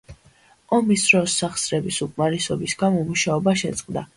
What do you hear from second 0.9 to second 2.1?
დროს, სახსრების